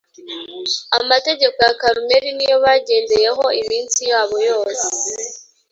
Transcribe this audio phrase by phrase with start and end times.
[0.99, 4.87] amategeko ya Karumeli niyo bagendeyeho iminsi yabo yose